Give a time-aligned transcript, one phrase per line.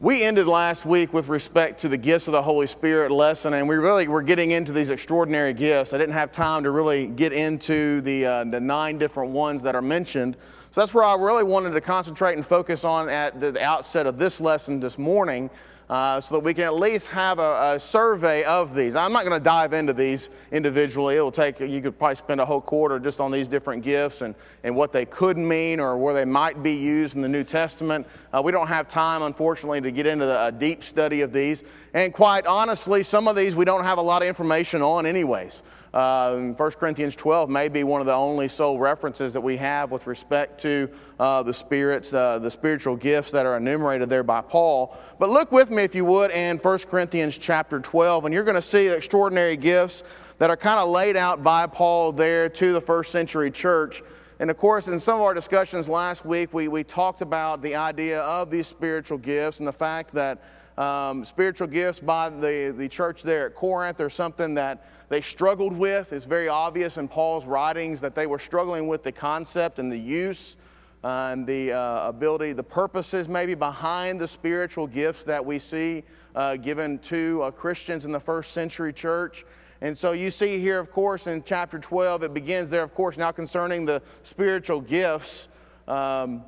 [0.00, 3.68] We ended last week with respect to the gifts of the Holy Spirit lesson, and
[3.68, 5.92] we really were getting into these extraordinary gifts.
[5.92, 9.74] I didn't have time to really get into the, uh, the nine different ones that
[9.74, 10.36] are mentioned.
[10.70, 14.20] So that's where I really wanted to concentrate and focus on at the outset of
[14.20, 15.50] this lesson this morning
[15.90, 18.94] uh, so that we can at least have a, a survey of these.
[18.94, 21.16] I'm not going to dive into these individually.
[21.16, 24.20] It will take, you could probably spend a whole quarter just on these different gifts
[24.20, 24.34] and,
[24.64, 28.06] and what they could mean or where they might be used in the New Testament.
[28.32, 31.64] Uh, we don't have time, unfortunately, to get into the, a deep study of these.
[31.94, 35.62] And quite honestly, some of these we don't have a lot of information on, anyways.
[35.98, 39.90] Uh, 1 Corinthians 12 may be one of the only sole references that we have
[39.90, 40.88] with respect to
[41.18, 44.96] uh, the spirits, uh, the spiritual gifts that are enumerated there by Paul.
[45.18, 48.54] But look with me, if you would, in 1 Corinthians chapter 12, and you're going
[48.54, 50.04] to see extraordinary gifts
[50.38, 54.00] that are kind of laid out by Paul there to the first century church.
[54.38, 57.74] And of course, in some of our discussions last week, we, we talked about the
[57.74, 60.44] idea of these spiritual gifts and the fact that
[60.78, 65.76] um, spiritual gifts by the, the church there at Corinth are something that they struggled
[65.76, 66.12] with.
[66.12, 69.98] It's very obvious in Paul's writings that they were struggling with the concept and the
[69.98, 70.56] use
[71.04, 76.02] uh, and the uh, ability, the purposes maybe behind the spiritual gifts that we see
[76.34, 79.44] uh, given to uh, Christians in the first century church.
[79.80, 83.16] And so you see here, of course, in chapter 12, it begins there, of course,
[83.16, 85.48] now concerning the spiritual gifts.
[85.86, 86.42] Um,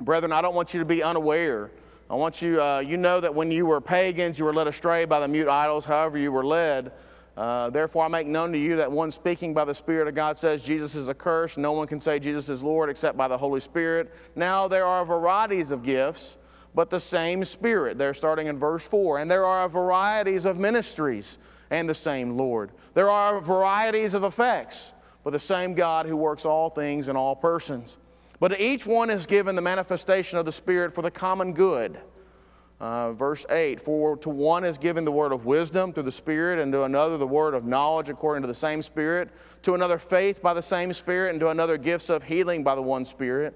[0.00, 1.70] brethren, I don't want you to be unaware.
[2.10, 5.06] I want you, uh, you know that when you were pagans, you were led astray
[5.06, 6.92] by the mute idols, however, you were led.
[7.36, 10.38] Uh, therefore, I make known to you that one speaking by the Spirit of God
[10.38, 11.58] says Jesus is accursed.
[11.58, 14.14] No one can say Jesus is Lord except by the Holy Spirit.
[14.34, 16.38] Now, there are varieties of gifts,
[16.74, 17.98] but the same Spirit.
[17.98, 19.18] They're starting in verse 4.
[19.18, 21.36] And there are varieties of ministries,
[21.70, 22.70] and the same Lord.
[22.94, 27.36] There are varieties of effects, but the same God who works all things in all
[27.36, 27.98] persons.
[28.40, 31.98] But each one is given the manifestation of the Spirit for the common good.
[32.78, 36.58] Uh, verse 8 For to one is given the word of wisdom through the Spirit,
[36.58, 39.30] and to another the word of knowledge according to the same Spirit,
[39.62, 42.82] to another faith by the same Spirit, and to another gifts of healing by the
[42.82, 43.54] one Spirit,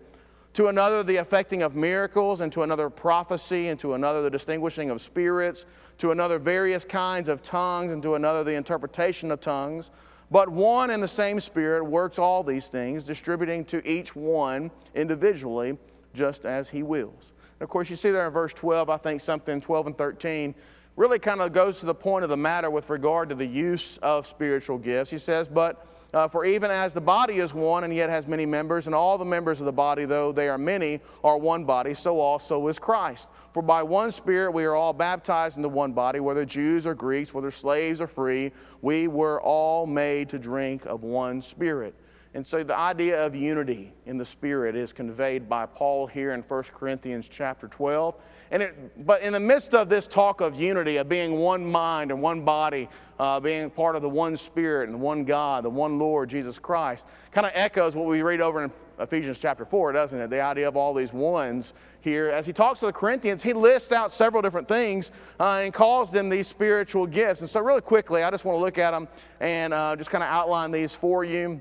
[0.55, 4.89] to another the effecting of miracles, and to another prophecy, and to another the distinguishing
[4.89, 5.67] of spirits,
[5.99, 9.91] to another various kinds of tongues, and to another the interpretation of tongues.
[10.31, 15.77] But one and the same Spirit works all these things, distributing to each one individually
[16.15, 17.35] just as He wills.
[17.61, 20.55] And of course, you see there in verse 12, I think something 12 and 13
[20.97, 23.99] really kind of goes to the point of the matter with regard to the use
[23.99, 25.11] of spiritual gifts.
[25.11, 28.45] He says, But uh, for even as the body is one and yet has many
[28.45, 31.95] members, and all the members of the body, though they are many, are one body,
[31.95, 33.31] so also is Christ.
[33.53, 37.35] For by one Spirit we are all baptized into one body, whether Jews or Greeks,
[37.35, 41.95] whether slaves or free, we were all made to drink of one Spirit.
[42.33, 46.43] And so the idea of unity in the Spirit is conveyed by Paul here in
[46.43, 48.15] 1 Corinthians chapter 12.
[48.53, 52.13] And it, but in the midst of this talk of unity, of being one mind
[52.13, 52.89] and one body,
[53.19, 57.09] uh, being part of the one Spirit and one God, the one Lord, Jesus Christ,
[57.33, 58.71] kind of echoes what we read over in
[59.01, 60.31] Ephesians chapter 4, doesn't it?
[60.31, 62.31] The idea of all these ones here.
[62.31, 66.13] As he talks to the Corinthians, he lists out several different things uh, and calls
[66.13, 67.41] them these spiritual gifts.
[67.41, 69.09] And so, really quickly, I just want to look at them
[69.41, 71.61] and uh, just kind of outline these for you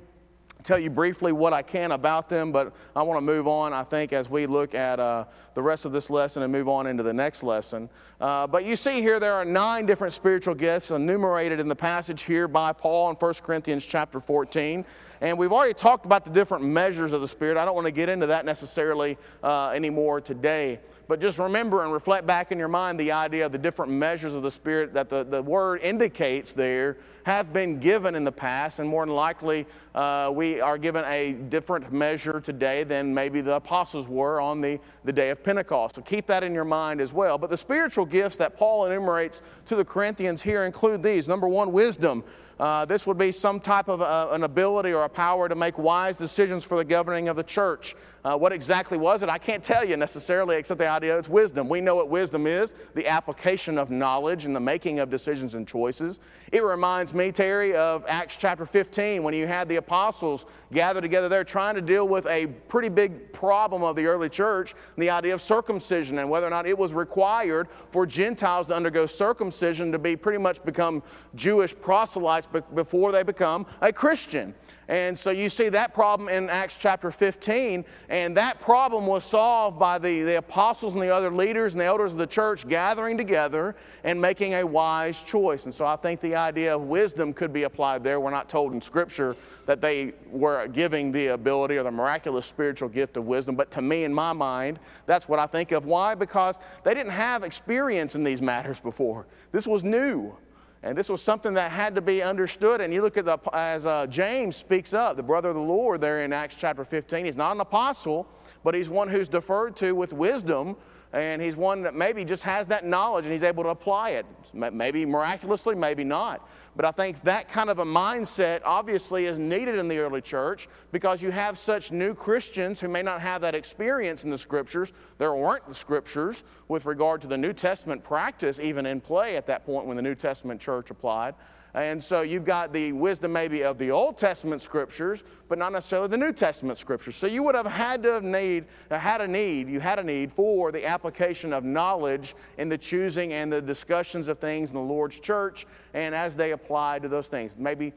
[0.64, 3.84] tell you briefly what I can about them, but I want to move on, I
[3.84, 7.02] think, as we look at uh, the rest of this lesson and move on into
[7.02, 7.90] the next lesson.
[8.20, 12.24] Uh, but you see here there are nine different spiritual gifts enumerated in the passage
[12.24, 14.86] here by Paul in 1 Corinthians chapter 14.
[15.22, 17.58] And we've already talked about the different measures of the Spirit.
[17.58, 20.80] I don't want to get into that necessarily uh, anymore today.
[21.10, 24.36] But just remember and reflect back in your mind the idea of the different measures
[24.36, 28.78] of the Spirit that the, the Word indicates there have been given in the past,
[28.78, 29.66] and more than likely,
[29.96, 34.80] uh, we are given a different measure today than maybe the apostles were on the,
[35.04, 35.96] the day of Pentecost.
[35.96, 37.40] So keep that in your mind as well.
[37.40, 41.72] But the spiritual gifts that Paul enumerates to the Corinthians here include these number one,
[41.72, 42.24] wisdom.
[42.60, 45.78] Uh, this would be some type of uh, an ability or a power to make
[45.78, 47.96] wise decisions for the governing of the church.
[48.24, 49.30] Uh, what exactly was it?
[49.30, 51.70] I can't tell you necessarily, except the idea it's wisdom.
[51.70, 55.66] We know what wisdom is the application of knowledge and the making of decisions and
[55.66, 56.20] choices.
[56.52, 61.30] It reminds me, Terry, of Acts chapter 15 when you had the apostles gathered together
[61.30, 65.34] there trying to deal with a pretty big problem of the early church the idea
[65.34, 70.00] of circumcision and whether or not it was required for Gentiles to undergo circumcision to
[70.00, 71.02] be pretty much become
[71.36, 74.54] Jewish proselytes before they become a Christian.
[74.88, 77.86] And so you see that problem in Acts chapter 15.
[78.10, 81.86] And that problem was solved by the, the apostles and the other leaders and the
[81.86, 85.66] elders of the church gathering together and making a wise choice.
[85.66, 88.20] And so I think the idea of wisdom could be applied there.
[88.20, 89.36] We're not told in Scripture
[89.68, 93.84] that they were giving the ability or the miraculous spiritual gift of wisdom, but to
[93.84, 95.86] me, in my mind, that's what I think of.
[95.86, 96.16] Why?
[96.16, 99.28] Because they didn't have experience in these matters before.
[99.52, 100.36] This was new.
[100.82, 102.80] And this was something that had to be understood.
[102.80, 106.00] And you look at the, as uh, James speaks up, the brother of the Lord
[106.00, 108.28] there in Acts chapter 15, he's not an apostle,
[108.64, 110.78] but he's one who's deferred to with wisdom.
[111.12, 114.26] And he's one that maybe just has that knowledge and he's able to apply it.
[114.54, 116.48] Maybe miraculously, maybe not.
[116.76, 120.70] But I think that kind of a mindset obviously is needed in the early church
[120.92, 124.94] because you have such new Christians who may not have that experience in the scriptures.
[125.18, 129.48] There weren't the scriptures with regard to the New Testament practice even in play at
[129.48, 131.34] that point when the New Testament church applied.
[131.74, 136.08] And so you've got the wisdom maybe of the Old Testament scriptures, but not necessarily
[136.08, 137.16] the New Testament scriptures.
[137.16, 140.32] So you would have had to have need, had a need, you had a need
[140.32, 144.82] for the application of knowledge in the choosing and the discussions of things in the
[144.82, 147.58] Lord's church and as they apply to those things.
[147.58, 147.94] Maybe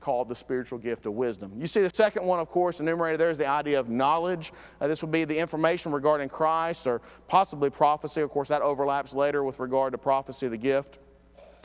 [0.00, 1.52] called the spiritual gift of wisdom.
[1.56, 4.52] You see, the second one, of course, enumerated there is the idea of knowledge.
[4.80, 8.20] Uh, this would be the information regarding Christ or possibly prophecy.
[8.20, 10.98] Of course, that overlaps later with regard to prophecy, the gift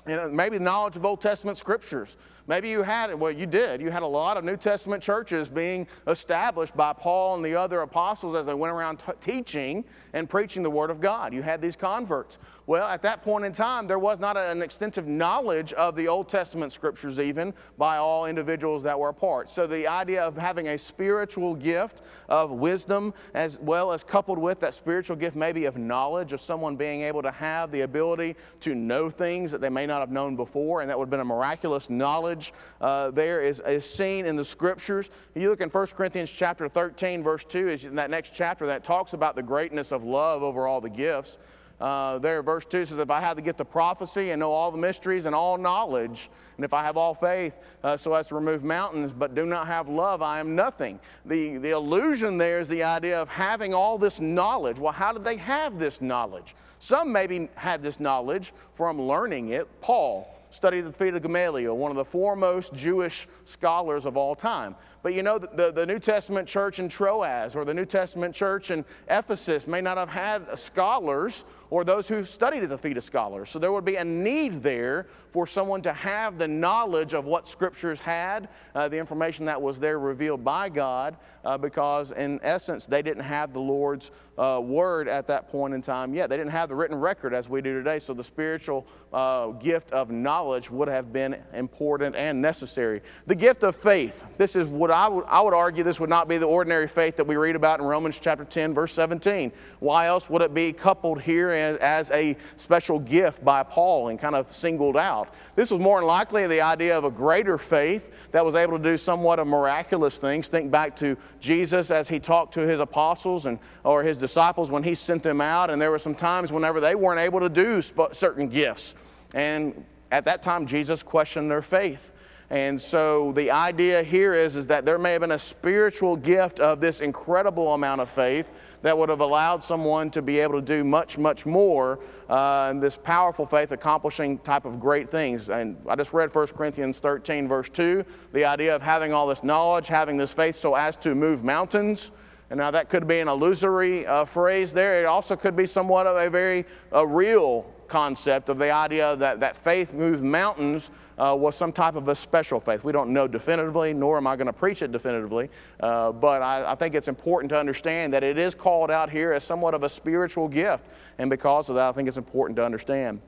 [0.07, 2.17] and maybe the knowledge of Old Testament scriptures.
[2.47, 3.81] Maybe you had it, well, you did.
[3.81, 7.81] You had a lot of New Testament churches being established by Paul and the other
[7.81, 9.83] apostles as they went around t- teaching
[10.13, 11.33] and preaching the Word of God.
[11.33, 12.39] You had these converts.
[12.65, 16.27] Well, at that point in time, there was not an extensive knowledge of the Old
[16.27, 19.49] Testament scriptures, even by all individuals that were a part.
[19.49, 24.59] So, the idea of having a spiritual gift of wisdom, as well as coupled with
[24.59, 28.75] that spiritual gift, maybe of knowledge, of someone being able to have the ability to
[28.75, 31.25] know things that they may not have known before, and that would have been a
[31.25, 32.36] miraculous knowledge
[32.81, 35.09] uh, there, is, is seen in the scriptures.
[35.35, 38.83] You look in 1 Corinthians chapter 13, verse 2, is in that next chapter that
[38.83, 41.37] talks about the greatness of love over all the gifts.
[41.79, 44.71] Uh, there, verse 2 says, If I have to get the prophecy and know all
[44.71, 48.35] the mysteries and all knowledge, and if I have all faith uh, so as to
[48.35, 50.99] remove mountains, but do not have love, I am nothing.
[51.25, 54.79] The, the illusion there is the idea of having all this knowledge.
[54.79, 56.55] Well, how did they have this knowledge?
[56.79, 59.67] Some maybe had this knowledge from learning it.
[59.81, 64.75] Paul studied the feet of Gamaliel, one of the foremost Jewish scholars of all time.
[65.03, 68.71] But you know, the, the New Testament church in Troas or the New Testament church
[68.71, 73.03] in Ephesus may not have had scholars or those who studied at the feet of
[73.03, 73.49] scholars.
[73.49, 77.47] So there would be a need there for someone to have the knowledge of what
[77.47, 82.85] scriptures had, uh, the information that was there revealed by God, uh, because in essence,
[82.85, 86.29] they didn't have the Lord's uh, word at that point in time yet.
[86.29, 87.99] They didn't have the written record as we do today.
[87.99, 93.01] So the spiritual uh, gift of knowledge would have been important and necessary.
[93.25, 94.25] The gift of faith.
[94.37, 97.15] This is what I would, I would argue this would not be the ordinary faith
[97.15, 99.51] that we read about in Romans chapter 10, verse 17.
[99.79, 104.35] Why else would it be coupled here as a special gift by Paul and kind
[104.35, 105.16] of singled out.
[105.55, 108.83] This was more than likely the idea of a greater faith that was able to
[108.83, 110.47] do somewhat of miraculous things.
[110.47, 114.83] Think back to Jesus as he talked to his apostles and or his disciples when
[114.83, 117.81] he sent them out, and there were some times whenever they weren't able to do
[118.11, 118.95] certain gifts.
[119.33, 122.11] And at that time, Jesus questioned their faith.
[122.49, 126.61] And so the idea here is, is that there may have been a spiritual gift
[126.61, 128.47] of this incredible amount of faith
[128.81, 132.79] that would have allowed someone to be able to do much, much more uh, in
[132.79, 135.49] this powerful faith accomplishing type of great things.
[135.49, 139.43] And I just read 1 Corinthians 13, verse 2, the idea of having all this
[139.43, 142.11] knowledge, having this faith so as to move mountains.
[142.49, 145.01] And now that could be an illusory uh, phrase there.
[145.01, 149.39] It also could be somewhat of a very uh, real concept of the idea that,
[149.39, 152.83] that faith moves mountains uh, was some type of a special faith.
[152.83, 156.71] We don't know definitively, nor am I going to preach it definitively, uh, but I,
[156.71, 159.83] I, think it's important to understand that it is called out here as somewhat of
[159.83, 160.85] a spiritual gift,
[161.17, 163.19] and because of that, I think it's important to understand.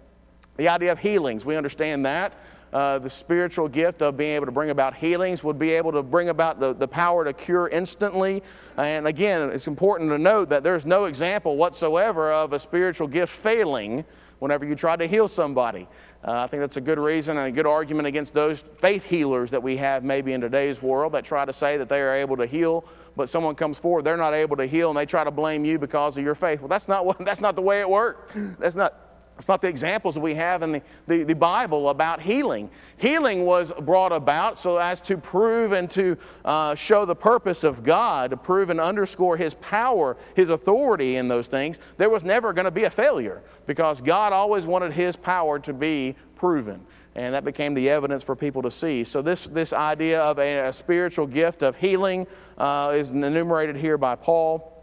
[0.57, 2.36] The idea of healings, we understand that.
[2.72, 6.03] Uh, the spiritual gift of being able to bring about healings would be able to
[6.03, 8.43] bring about the, the power to cure instantly.
[8.77, 13.34] And again, it's important to note that there's no example whatsoever of a spiritual gift
[13.34, 14.05] failing
[14.39, 15.88] whenever you try to heal somebody.
[16.24, 19.51] Uh, I think that's a good reason and a good argument against those faith healers
[19.51, 22.36] that we have maybe in today's world that try to say that they are able
[22.38, 22.84] to heal,
[23.15, 25.79] but someone comes forward, they're not able to heal, and they try to blame you
[25.79, 26.60] because of your faith.
[26.60, 28.36] Well, that's not, what, that's not the way it worked.
[28.60, 29.09] That's not,
[29.39, 32.69] it's not the examples we have in the, the, the, Bible about healing.
[32.98, 37.81] Healing was brought about so as to prove and to uh, show the purpose of
[37.81, 41.79] God, to prove and underscore His power, His authority in those things.
[41.96, 45.72] There was never going to be a failure because God always wanted His power to
[45.72, 46.86] be proven.
[47.15, 49.05] and that became the evidence for people to see.
[49.05, 52.27] So, this, this idea of a, a spiritual gift of healing
[52.58, 54.75] uh, is enumerated here by Paul.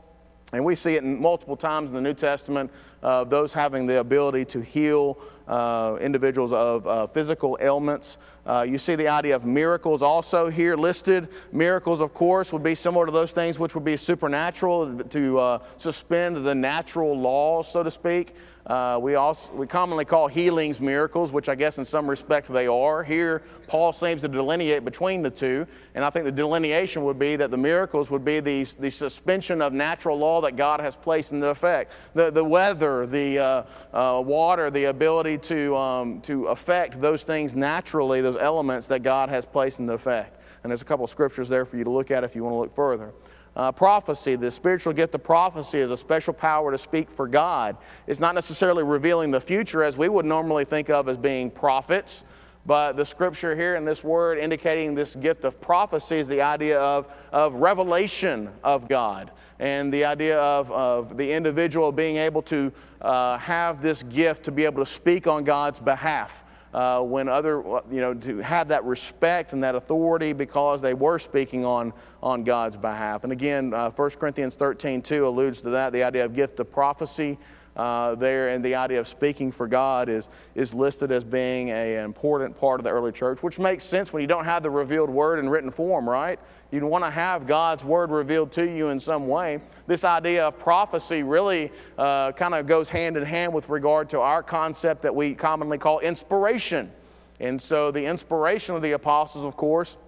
[0.53, 2.71] And we see it in multiple times in the New Testament
[3.03, 8.19] uh, those having the ability to heal uh, individuals of uh, physical ailments.
[8.47, 11.29] Uh, you see the idea of miracles also here listed.
[11.51, 15.59] Miracles, of course, would be similar to those things which would be supernatural to uh,
[15.77, 18.35] suspend the natural laws, so to speak.
[18.67, 22.67] Uh, we, also, we commonly call healings miracles, which I guess in some respect they
[22.67, 23.05] are.
[23.05, 27.37] Here, Paul seems to delineate between the two, and I think the delineation would be
[27.37, 31.33] that the miracles would be the, the suspension of natural law that God has placed
[31.33, 31.93] into effect.
[32.15, 33.63] The, the weather, the uh,
[33.93, 39.29] uh, water, the ability to, um, to affect those things naturally, those elements that God
[39.29, 40.41] has placed into effect.
[40.63, 42.55] And there's a couple of scriptures there for you to look at if you want
[42.55, 43.13] to look further.
[43.57, 47.77] Uh, prophecy, the spiritual gift of prophecy is a special power to speak for God.
[48.07, 52.25] It's not necessarily revealing the future as we would normally think of as being prophets,
[52.67, 56.79] but the scripture here in this word indicating this gift of prophecy is the idea
[56.81, 62.73] of, of revelation of God and the idea of, of the individual being able to
[63.01, 66.45] uh, have this gift to be able to speak on God's behalf
[66.75, 71.19] uh, when other, you know, to have that respect and that authority because they were
[71.19, 73.25] speaking on, on God's behalf.
[73.25, 76.71] And again, uh, 1 Corinthians 13, 2 alludes to that, the idea of gift of
[76.71, 77.39] prophecy.
[77.77, 81.97] Uh, there and the idea of speaking for God is, is listed as being a,
[81.97, 84.71] an important part of the early church, which makes sense when you don't have the
[84.71, 86.39] revealed word in written form, right?
[86.71, 89.61] You'd want to have God's word revealed to you in some way.
[89.87, 94.21] This idea of prophecy really uh, kind of goes hand in hand with regard to
[94.21, 96.91] our concept that we commonly call inspiration.
[97.39, 99.99] And so, the inspiration of the apostles, of course,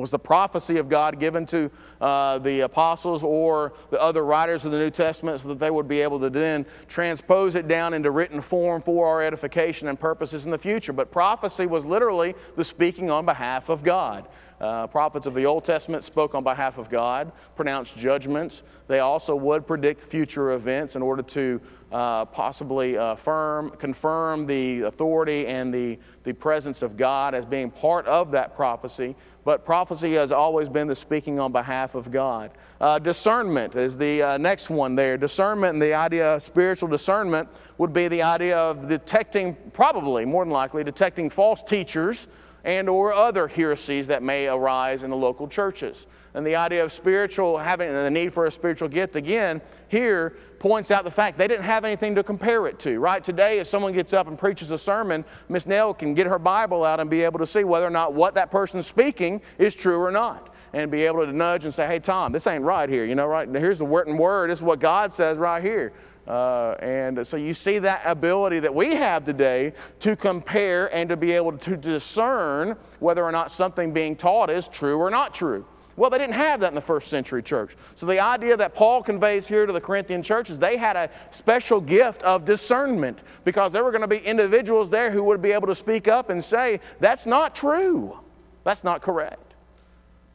[0.00, 1.70] was the prophecy of God given to
[2.00, 5.88] uh, the apostles or the other writers of the New Testament so that they would
[5.88, 10.44] be able to then transpose it down into written form for our edification and purposes
[10.44, 10.92] in the future.
[10.92, 14.28] But prophecy was literally the speaking on behalf of God.
[14.60, 18.62] Uh, prophets of the Old Testament spoke on behalf of God, pronounced judgments.
[18.86, 21.60] They also would predict future events in order to
[21.90, 28.06] uh, possibly affirm, confirm the authority and the, the presence of God as being part
[28.06, 29.16] of that prophecy.
[29.44, 32.50] But prophecy has always been the speaking on behalf of God.
[32.80, 35.18] Uh, discernment is the uh, next one there.
[35.18, 40.44] Discernment and the idea of spiritual discernment would be the idea of detecting, probably more
[40.44, 42.28] than likely, detecting false teachers
[42.64, 46.06] and or other heresies that may arise in the local churches.
[46.34, 50.90] And the idea of spiritual, having the need for a spiritual gift, again, here points
[50.90, 53.22] out the fact they didn't have anything to compare it to, right?
[53.22, 56.84] Today, if someone gets up and preaches a sermon, Miss Nell can get her Bible
[56.84, 60.00] out and be able to see whether or not what that person's speaking is true
[60.00, 60.52] or not.
[60.72, 63.26] And be able to nudge and say, hey, Tom, this ain't right here, you know,
[63.26, 63.48] right?
[63.48, 65.92] Here's the written word, this is what God says right here.
[66.26, 71.16] Uh, and so you see that ability that we have today to compare and to
[71.16, 75.64] be able to discern whether or not something being taught is true or not true.
[75.96, 77.76] Well, they didn't have that in the first century church.
[77.94, 81.10] So the idea that Paul conveys here to the Corinthian church is they had a
[81.30, 85.52] special gift of discernment because there were going to be individuals there who would be
[85.52, 88.18] able to speak up and say, that's not true.
[88.64, 89.43] That's not correct.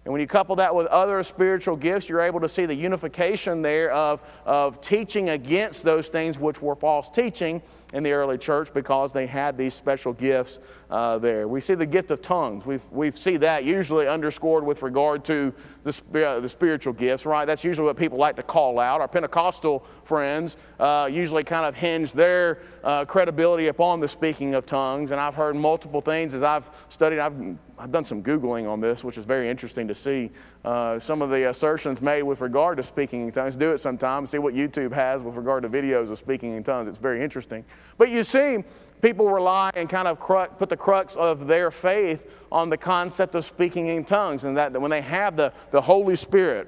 [0.06, 3.62] And when you couple that with other spiritual gifts, you're able to see the unification
[3.62, 7.62] there of, of teaching against those things which were false teaching
[7.94, 11.48] in the early church because they had these special gifts uh, there.
[11.48, 12.66] We see the gift of tongues.
[12.66, 15.54] We've, we see that usually underscored with regard to
[15.84, 17.46] the, uh, the spiritual gifts, right?
[17.46, 19.02] That's usually what people like to call out.
[19.02, 24.66] Our Pentecostal friends uh, usually kind of hinge their uh, credibility upon the speaking of
[24.66, 25.12] tongues.
[25.12, 27.20] And I've heard multiple things as I've studied.
[27.20, 30.32] I've, I've done some Googling on this, which is very interesting to see
[30.66, 33.56] uh, some of the assertions made with regard to speaking in tongues.
[33.56, 36.90] Do it sometime, see what YouTube has with regard to videos of speaking in tongues.
[36.90, 37.64] It's very interesting.
[37.98, 38.64] But you see,
[39.02, 43.46] people rely and kind of put the crux of their faith on the concept of
[43.46, 46.68] speaking in tongues, and that when they have the, the Holy Spirit,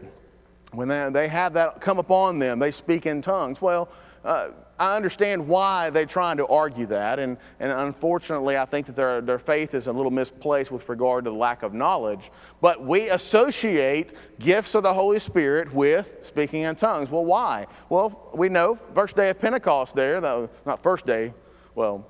[0.73, 3.61] when they, they have that come upon them, they speak in tongues.
[3.61, 3.89] Well,
[4.23, 8.95] uh, I understand why they're trying to argue that, and, and unfortunately, I think that
[8.95, 12.31] their, their faith is a little misplaced with regard to the lack of knowledge.
[12.61, 17.11] But we associate gifts of the Holy Spirit with speaking in tongues.
[17.11, 17.67] Well, why?
[17.89, 21.33] Well, we know first day of Pentecost there, though, not first day,
[21.75, 22.07] well,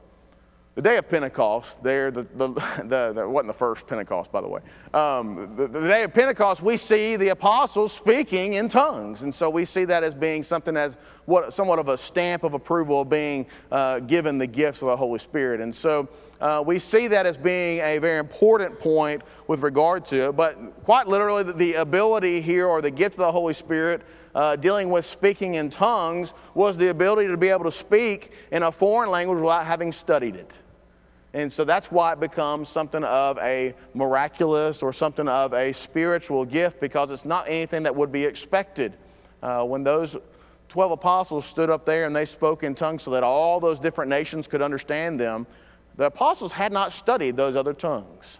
[0.73, 2.47] the day of Pentecost, there, the, the,
[2.85, 4.61] the, the wasn't the first Pentecost, by the way.
[4.93, 9.23] Um, the, the, day of Pentecost, we see the apostles speaking in tongues.
[9.23, 12.53] And so we see that as being something as what, somewhat of a stamp of
[12.53, 15.59] approval of being uh, given the gifts of the Holy Spirit.
[15.59, 16.07] And so
[16.39, 20.37] uh, we see that as being a very important point with regard to it.
[20.37, 24.89] But quite literally, the ability here or the gift of the Holy Spirit uh, dealing
[24.89, 29.09] with speaking in tongues was the ability to be able to speak in a foreign
[29.09, 30.57] language without having studied it.
[31.33, 36.43] And so that's why it becomes something of a miraculous or something of a spiritual
[36.43, 38.93] gift because it's not anything that would be expected.
[39.41, 40.17] Uh, when those
[40.67, 44.09] 12 apostles stood up there and they spoke in tongues so that all those different
[44.09, 45.47] nations could understand them,
[45.95, 48.39] the apostles had not studied those other tongues.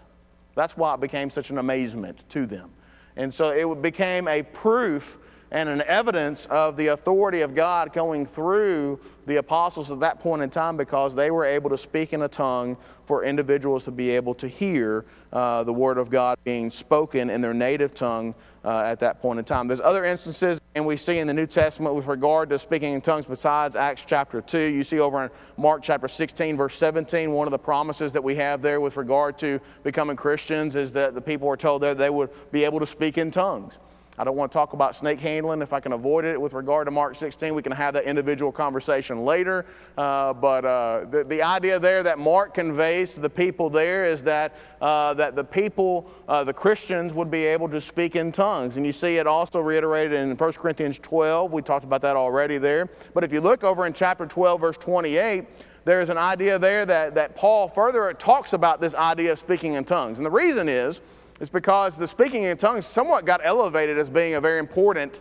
[0.54, 2.70] That's why it became such an amazement to them.
[3.16, 5.18] And so it became a proof
[5.52, 10.40] and an evidence of the authority of God going through the apostles at that point
[10.40, 14.10] in time because they were able to speak in a tongue for individuals to be
[14.10, 18.80] able to hear uh, the word of God being spoken in their native tongue uh,
[18.80, 19.68] at that point in time.
[19.68, 23.02] There's other instances, and we see in the New Testament with regard to speaking in
[23.02, 24.58] tongues besides Acts chapter 2.
[24.58, 28.36] You see over in Mark chapter 16, verse 17, one of the promises that we
[28.36, 32.10] have there with regard to becoming Christians is that the people were told that they
[32.10, 33.78] would be able to speak in tongues.
[34.18, 35.62] I don't want to talk about snake handling.
[35.62, 38.52] If I can avoid it with regard to Mark 16, we can have that individual
[38.52, 39.64] conversation later.
[39.96, 44.22] Uh, but uh, the, the idea there that Mark conveys to the people there is
[44.24, 48.76] that, uh, that the people, uh, the Christians, would be able to speak in tongues.
[48.76, 51.50] And you see it also reiterated in 1 Corinthians 12.
[51.50, 52.90] We talked about that already there.
[53.14, 55.46] But if you look over in chapter 12, verse 28,
[55.84, 59.84] there's an idea there that, that Paul further talks about this idea of speaking in
[59.84, 60.18] tongues.
[60.18, 61.00] And the reason is,
[61.42, 65.20] is because the speaking in tongues somewhat got elevated as being a very important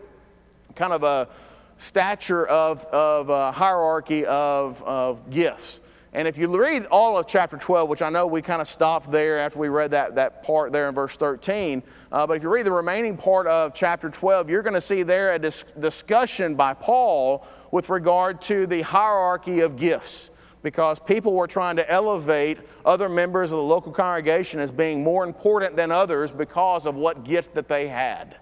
[0.75, 1.28] kind of a
[1.80, 5.80] stature of, of a hierarchy of, of gifts.
[6.13, 9.12] And if you read all of chapter 12, which I know we kind of stopped
[9.12, 12.50] there after we read that, that part there in verse 13, uh, but if you
[12.50, 16.54] read the remaining part of chapter 12, you're going to see there a dis- discussion
[16.54, 20.30] by Paul with regard to the hierarchy of gifts
[20.63, 25.24] because people were trying to elevate other members of the local congregation as being more
[25.24, 28.38] important than others because of what gift that they had.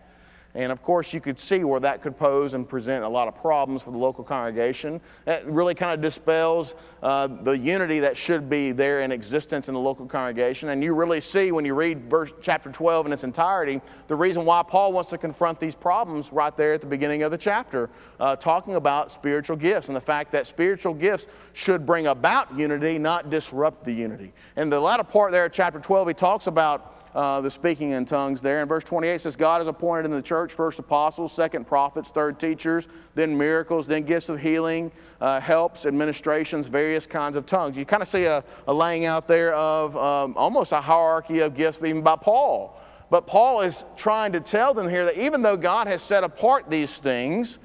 [0.56, 3.36] And of course, you could see where that could pose and present a lot of
[3.36, 5.00] problems for the local congregation.
[5.26, 9.74] That really kind of dispels uh, the unity that should be there in existence in
[9.74, 10.70] the local congregation.
[10.70, 14.46] And you really see when you read verse, chapter 12 in its entirety the reason
[14.46, 17.90] why Paul wants to confront these problems right there at the beginning of the chapter,
[18.20, 22.98] uh, talking about spiritual gifts and the fact that spiritual gifts should bring about unity,
[22.98, 24.34] not disrupt the unity.
[24.56, 28.42] And the latter part there, chapter 12, he talks about uh, the speaking in tongues
[28.42, 28.60] there.
[28.60, 32.40] And verse 28 says, God has appointed in the church first apostles, second prophets, third
[32.40, 34.92] teachers, then miracles, then gifts of healing,
[35.22, 37.78] uh, helps, administrations, various kinds of tongues.
[37.78, 41.56] You kind of see a, a, laying out there of um, almost a hierarchy of
[41.56, 42.80] gifts, even by Paul.
[43.10, 46.70] But Paul is trying to tell them here that even though God has set apart
[46.70, 47.60] these things,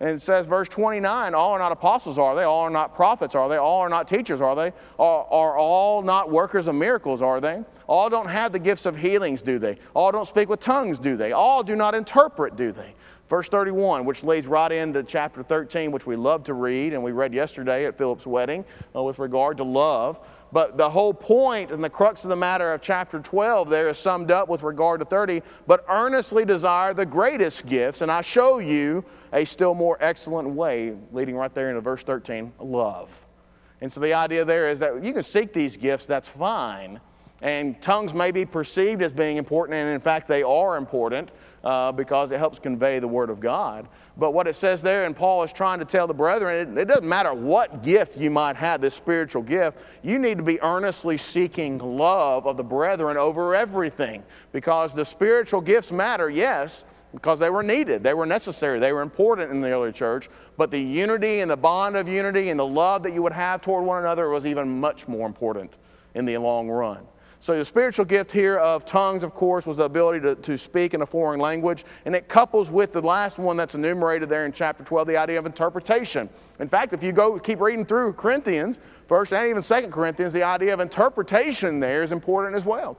[0.00, 2.42] and it says, verse 29, all are not apostles, are they?
[2.42, 3.56] All are not prophets, are they?
[3.56, 4.72] All are not teachers, are they?
[4.98, 7.62] Are, are all not workers of miracles, are they?
[7.86, 9.78] All don't have the gifts of healings, do they?
[9.94, 11.32] All don't speak with tongues, do they?
[11.32, 12.94] All do not interpret, do they?
[13.28, 17.12] Verse 31, which leads right into chapter 13, which we love to read, and we
[17.12, 20.20] read yesterday at Philip's wedding uh, with regard to love.
[20.52, 23.98] But the whole point and the crux of the matter of chapter 12 there is
[23.98, 25.42] summed up with regard to 30.
[25.66, 30.96] But earnestly desire the greatest gifts, and I show you a still more excellent way,
[31.10, 33.26] leading right there into verse 13 love.
[33.80, 37.00] And so the idea there is that you can seek these gifts, that's fine.
[37.44, 41.30] And tongues may be perceived as being important, and in fact, they are important
[41.62, 43.86] uh, because it helps convey the Word of God.
[44.16, 46.84] But what it says there, and Paul is trying to tell the brethren, it, it
[46.86, 51.18] doesn't matter what gift you might have, this spiritual gift, you need to be earnestly
[51.18, 57.50] seeking love of the brethren over everything because the spiritual gifts matter, yes, because they
[57.50, 60.30] were needed, they were necessary, they were important in the early church.
[60.56, 63.60] But the unity and the bond of unity and the love that you would have
[63.60, 65.74] toward one another was even much more important
[66.14, 67.06] in the long run.
[67.44, 70.94] So, the spiritual gift here of tongues, of course, was the ability to, to speak
[70.94, 71.84] in a foreign language.
[72.06, 75.38] And it couples with the last one that's enumerated there in chapter 12, the idea
[75.38, 76.30] of interpretation.
[76.58, 80.42] In fact, if you go keep reading through Corinthians, first and even second Corinthians, the
[80.42, 82.96] idea of interpretation there is important as well.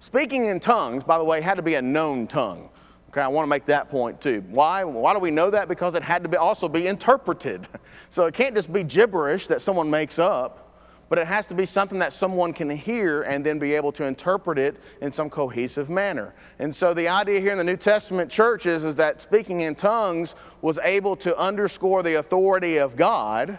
[0.00, 2.68] Speaking in tongues, by the way, had to be a known tongue.
[3.10, 4.44] Okay, I want to make that point too.
[4.48, 4.82] Why?
[4.82, 5.68] Why do we know that?
[5.68, 7.68] Because it had to be also be interpreted.
[8.10, 10.67] So it can't just be gibberish that someone makes up
[11.08, 14.04] but it has to be something that someone can hear and then be able to
[14.04, 16.34] interpret it in some cohesive manner.
[16.58, 19.74] And so the idea here in the New Testament church is, is that speaking in
[19.74, 23.58] tongues was able to underscore the authority of God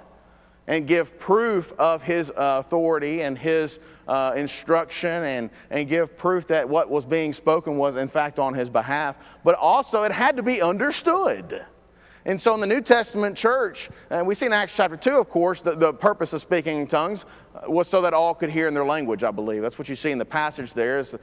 [0.67, 6.45] and give proof of his uh, authority and his uh, instruction and, and give proof
[6.47, 9.39] that what was being spoken was in fact on his behalf.
[9.43, 11.65] But also it had to be understood.
[12.29, 15.29] And so in the New Testament church, and we see in Acts chapter 2, of
[15.29, 18.67] course, the, the purpose of speaking in tongues uh, was so that all could hear
[18.67, 19.63] in their language, I believe.
[19.63, 20.99] That's what you see in the passage there.
[20.99, 21.15] Is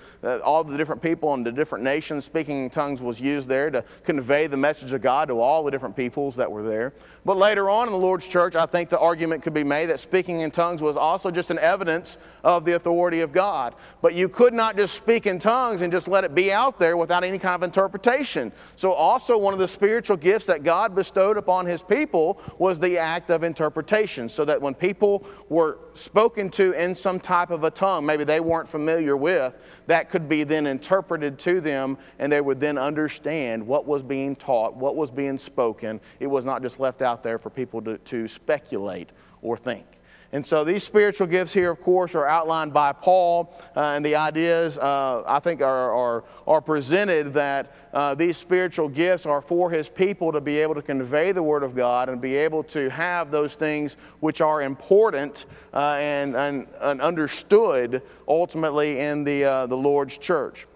[0.45, 3.85] all the different people in the different nations speaking in tongues was used there to
[4.03, 6.93] convey the message of God to all the different peoples that were there.
[7.25, 10.01] But later on in the Lord's church, I think the argument could be made that
[10.01, 13.77] speaking in tongues was also just an evidence of the authority of God.
[14.03, 16.97] But you could not just speak in tongues and just let it be out there
[16.97, 18.51] without any kind of interpretation.
[18.75, 22.99] So, also, one of the spiritual gifts that God bestowed upon his people was the
[22.99, 27.71] act of interpretation, so that when people were spoken to in some type of a
[27.71, 29.55] tongue, maybe they weren't familiar with,
[29.87, 34.35] that could be then interpreted to them and they would then understand what was being
[34.35, 36.01] taught, what was being spoken.
[36.19, 39.11] It was not just left out there for people to, to speculate
[39.43, 39.87] or think.
[40.33, 44.17] And so these spiritual gifts here, of course, are outlined by Paul, uh, and the
[44.17, 49.71] ideas, uh, I think, are, are, are presented that uh, these spiritual gifts are for
[49.71, 52.91] his people to be able to convey the Word of God and be able to
[52.91, 59.67] have those things which are important uh, and, and, and, understood ultimately in the, uh,
[59.67, 60.67] the Lord's church.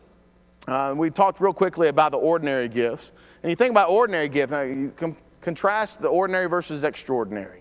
[0.69, 3.11] Uh, we talked real quickly about the ordinary gifts.
[3.43, 4.93] And you think about ordinary gifts, now you
[5.41, 7.60] contrast the ordinary versus extraordinary.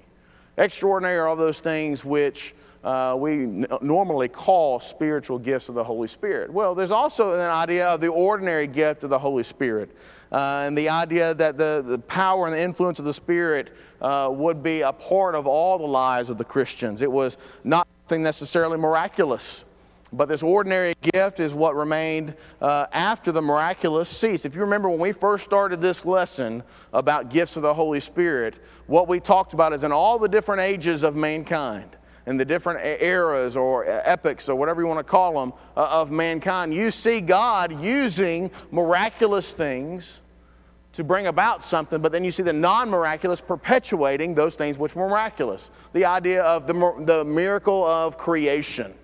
[0.60, 5.84] Extraordinary are all those things which uh, we n- normally call spiritual gifts of the
[5.84, 6.52] Holy Spirit.
[6.52, 9.90] Well, there's also an idea of the ordinary gift of the Holy Spirit,
[10.34, 14.30] uh, and the idea that the, the power and the influence of the Spirit uh,
[14.32, 17.02] would be a part of all the lives of the Christians.
[17.02, 19.64] It was not something necessarily miraculous.
[20.12, 24.46] But this ordinary gift is what remained uh, after the miraculous ceased.
[24.46, 28.60] If you remember when we first started this lesson about gifts of the Holy Spirit,
[28.88, 31.96] what we talked about is in all the different ages of mankind,
[32.26, 36.12] in the different eras or epochs or whatever you want to call them uh, of
[36.12, 40.22] mankind, you see God using miraculous things
[40.94, 44.96] to bring about something, but then you see the non miraculous perpetuating those things which
[44.96, 45.70] were miraculous.
[45.94, 48.96] The idea of the, the miracle of creation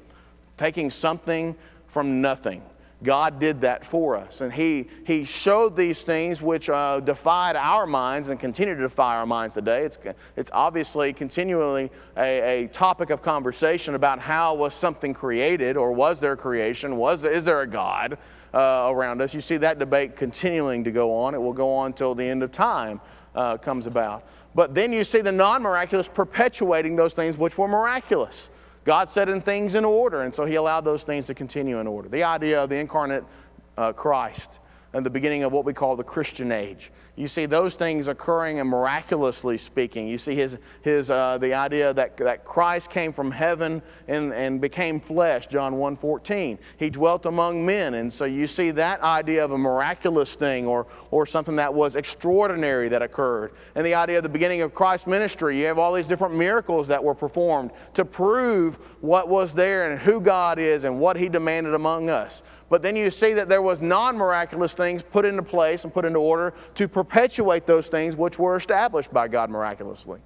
[0.57, 1.55] taking something
[1.87, 2.61] from nothing.
[3.03, 4.41] God did that for us.
[4.41, 9.15] And He, he showed these things which uh, defied our minds and continue to defy
[9.15, 9.83] our minds today.
[9.83, 9.99] It's,
[10.35, 16.19] it's obviously continually a, a topic of conversation about how was something created or was
[16.19, 16.97] there creation?
[16.97, 18.17] Was, is there a God
[18.53, 19.33] uh, around us?
[19.33, 21.35] You see that debate continuing to go on.
[21.35, 23.01] It will go on until the end of time
[23.35, 24.23] uh, comes about.
[24.55, 28.49] But then you see the non miraculous perpetuating those things which were miraculous.
[28.85, 31.87] God set in things in order, and so He allowed those things to continue in
[31.87, 32.07] order.
[32.07, 33.25] The idea of the incarnate
[33.77, 34.59] uh, Christ
[34.93, 36.91] and the beginning of what we call the Christian age.
[37.17, 40.07] You see those things occurring and miraculously speaking.
[40.07, 44.59] You see his, his, uh, the idea that, that Christ came from heaven and, and
[44.59, 46.57] became flesh, John 1.14.
[46.77, 47.93] He dwelt among men.
[47.93, 51.95] And so you see that idea of a miraculous thing or, or something that was
[51.95, 53.53] extraordinary that occurred.
[53.75, 55.57] And the idea of the beginning of Christ's ministry.
[55.57, 59.99] You have all these different miracles that were performed to prove what was there and
[59.99, 62.43] who God is and what he demanded among us.
[62.69, 66.19] But then you see that there was non-miraculous things put into place and put into
[66.19, 70.19] order to perpetuate those things which were established by God miraculously.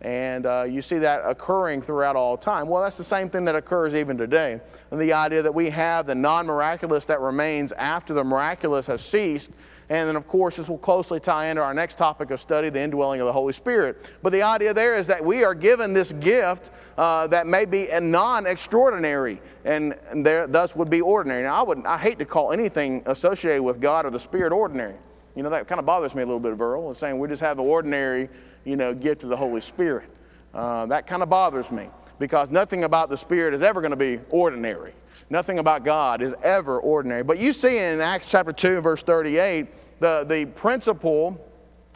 [0.00, 2.66] And uh, you see that occurring throughout all time.
[2.66, 4.60] Well, that's the same thing that occurs even today.
[4.90, 9.00] And the idea that we have the non miraculous that remains after the miraculous has
[9.00, 9.52] ceased
[9.92, 12.80] and then, of course, this will closely tie into our next topic of study, the
[12.80, 14.10] indwelling of the Holy Spirit.
[14.22, 17.88] But the idea there is that we are given this gift uh, that may be
[18.00, 21.42] non extraordinary and, and there, thus would be ordinary.
[21.42, 24.96] Now, I, would, I hate to call anything associated with God or the Spirit ordinary.
[25.36, 27.58] You know, that kind of bothers me a little bit, Verl, saying we just have
[27.58, 28.30] the ordinary,
[28.64, 30.08] you know, gift of the Holy Spirit.
[30.54, 31.90] Uh, that kind of bothers me
[32.22, 34.92] because nothing about the Spirit is ever going to be ordinary.
[35.28, 37.24] Nothing about God is ever ordinary.
[37.24, 39.66] But you see in Acts chapter 2, verse 38,
[39.98, 41.44] the, the principle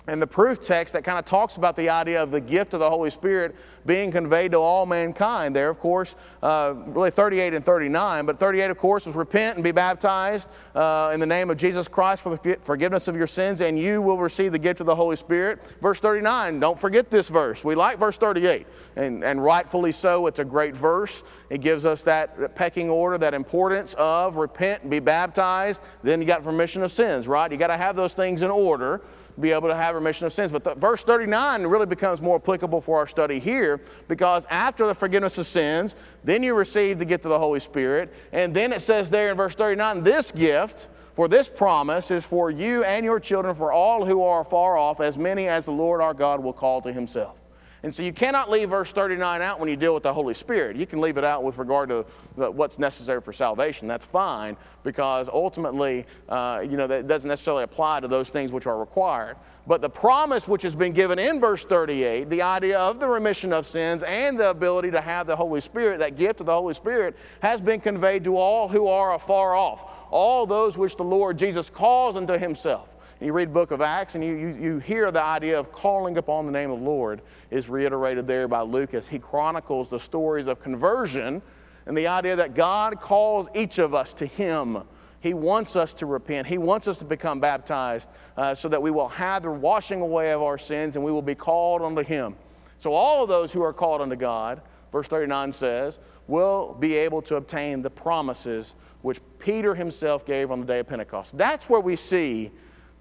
[0.09, 2.81] and the proof text that kind of talks about the idea of the gift of
[2.81, 5.55] the Holy Spirit being conveyed to all mankind.
[5.55, 9.64] There, of course, uh, really 38 and 39, but 38, of course, was repent and
[9.64, 13.61] be baptized uh, in the name of Jesus Christ for the forgiveness of your sins,
[13.61, 15.64] and you will receive the gift of the Holy Spirit.
[15.81, 17.64] Verse 39, don't forget this verse.
[17.64, 18.66] We like verse 38,
[18.97, 20.27] and, and rightfully so.
[20.27, 21.25] It's a great verse.
[21.51, 25.83] It gives us that pecking order, that importance of repent and be baptized.
[26.03, 27.51] Then you got remission of sins, right?
[27.51, 29.01] You got to have those things in order
[29.40, 30.51] be able to have remission of sins.
[30.51, 34.94] But the, verse 39 really becomes more applicable for our study here because after the
[34.94, 38.12] forgiveness of sins, then you receive the gift of the Holy Spirit.
[38.33, 42.51] And then it says there in verse 39 this gift, for this promise is for
[42.51, 46.01] you and your children, for all who are far off, as many as the Lord
[46.01, 47.40] our God will call to himself.
[47.87, 50.75] And so you cannot leave verse 39 out when you deal with the Holy Spirit.
[50.75, 53.87] You can leave it out with regard to what's necessary for salvation.
[53.87, 58.66] That's fine because ultimately, uh, you know, that doesn't necessarily apply to those things which
[58.66, 59.37] are required.
[59.68, 63.53] But the promise which has been given in verse 38, the idea of the remission
[63.53, 66.75] of sins and the ability to have the Holy Spirit, that gift of the Holy
[66.75, 71.38] Spirit, has been conveyed to all who are afar off, all those which the Lord
[71.38, 75.11] Jesus calls unto himself you read the book of Acts and you, you, you hear
[75.11, 79.09] the idea of calling upon the name of the Lord is reiterated there by Lucas.
[79.09, 81.40] He chronicles the stories of conversion
[81.87, 84.83] and the idea that God calls each of us to Him.
[85.20, 86.46] He wants us to repent.
[86.46, 90.33] He wants us to become baptized uh, so that we will have the washing away
[90.33, 92.37] of our sins and we will be called unto Him.
[92.79, 94.61] So, all of those who are called unto God,
[94.92, 95.98] verse 39 says,
[96.29, 100.88] will be able to obtain the promises which Peter himself gave on the day of
[100.88, 101.38] Pentecost.
[101.38, 102.50] That's where we see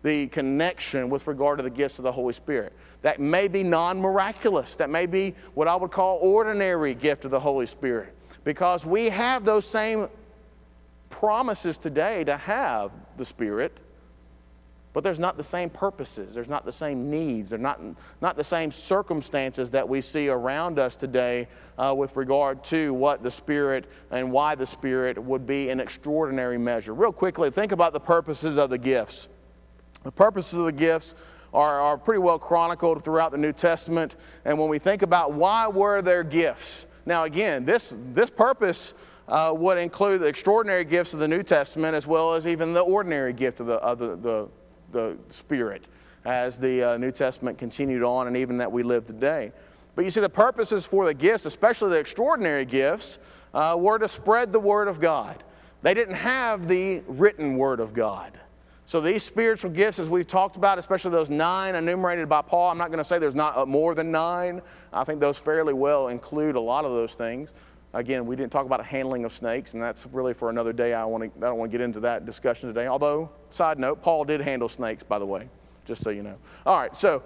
[0.06, 2.74] the connection with regard to the gifts of the Holy Spirit.
[3.02, 7.32] That may be non miraculous, that may be what I would call ordinary gift of
[7.32, 8.14] the Holy Spirit,
[8.44, 10.08] because we have those same
[11.10, 13.80] promises today to have the Spirit,
[14.94, 17.82] but there's not the same purposes, there's not the same needs, there's not,
[18.22, 21.48] not the same circumstances that we see around us today
[21.80, 26.60] uh, with regard to what the Spirit and why the Spirit would be an extraordinary
[26.60, 26.94] measure.
[26.94, 29.30] Real quickly, think about the purposes of the gifts.
[30.06, 31.16] The purposes of the gifts
[31.52, 34.18] are, are pretty well chronicled throughout the New Testament.
[34.46, 38.94] And when we think about why were there gifts, now again, this, this purpose
[39.28, 42.82] uh, would include the extraordinary gifts of the New Testament as well as even the
[42.82, 44.48] ordinary gift of the, of the, the,
[44.92, 45.86] the Spirit
[46.24, 49.52] as the uh, New Testament continued on and even that we live today.
[49.96, 53.18] But you see, the purposes for the gifts, especially the extraordinary gifts,
[53.56, 55.44] uh, were to spread the Word of God.
[55.82, 58.40] They didn't have the written Word of God.
[58.88, 62.78] So these spiritual gifts, as we've talked about, especially those nine enumerated by Paul, I'm
[62.78, 64.62] not going to say there's not uh, more than nine.
[64.94, 67.50] I think those fairly well include a lot of those things.
[67.94, 70.94] Again, we didn't talk about handling of snakes, and that's really for another day.
[70.94, 72.88] I, want to, I don't want to get into that discussion today.
[72.88, 75.50] Although, side note, Paul did handle snakes, by the way,
[75.86, 76.36] just so you know.
[76.66, 77.24] All right, so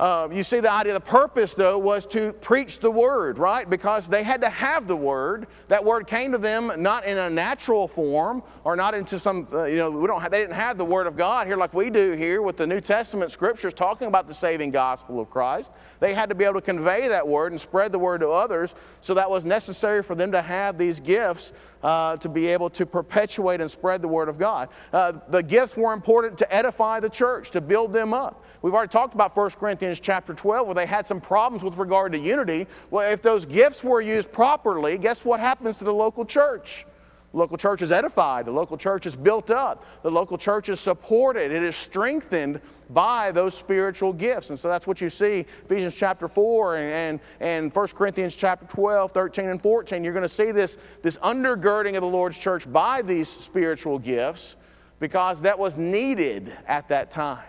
[0.00, 3.68] uh, you see, the idea, the purpose, though, was to preach the word, right?
[3.68, 5.46] Because they had to have the word.
[5.68, 9.64] That word came to them not in a natural form or not into some, uh,
[9.64, 11.90] you know, we don't have, they didn't have the word of God here like we
[11.90, 15.74] do here with the New Testament scriptures talking about the saving gospel of Christ.
[15.98, 18.74] They had to be able to convey that word and spread the word to others.
[19.02, 21.52] So that was necessary for them to have these gifts
[21.82, 24.68] uh, to be able to perpetuate and spread the Word of God.
[24.92, 28.44] Uh, the gifts were important to edify the church, to build them up.
[28.62, 32.12] We've already talked about 1 Corinthians chapter 12, where they had some problems with regard
[32.12, 32.66] to unity.
[32.90, 36.86] Well, if those gifts were used properly, guess what happens to the local church?
[37.32, 38.46] Local church is edified.
[38.46, 39.84] The local church is built up.
[40.02, 41.52] The local church is supported.
[41.52, 44.50] It is strengthened by those spiritual gifts.
[44.50, 48.66] And so that's what you see Ephesians chapter 4 and, and, and 1 Corinthians chapter
[48.66, 50.02] 12, 13, and 14.
[50.02, 54.56] You're going to see this, this undergirding of the Lord's church by these spiritual gifts
[54.98, 57.44] because that was needed at that time.